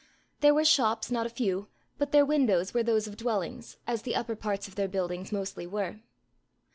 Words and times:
There 0.39 0.55
were 0.55 0.65
shops 0.65 1.11
not 1.11 1.27
a 1.27 1.29
few, 1.29 1.67
but 1.99 2.11
their 2.11 2.25
windows 2.25 2.73
were 2.73 2.81
those 2.81 3.05
of 3.05 3.17
dwellings, 3.17 3.77
as 3.85 4.01
the 4.01 4.15
upper 4.15 4.35
parts 4.35 4.67
of 4.67 4.73
their 4.73 4.87
buildings 4.87 5.31
mostly 5.31 5.67
were. 5.67 5.99